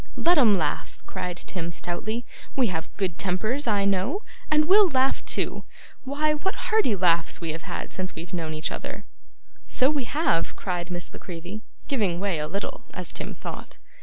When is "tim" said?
1.37-1.71, 13.13-13.35